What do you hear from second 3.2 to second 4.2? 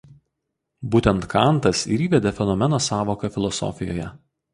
filosofijoje.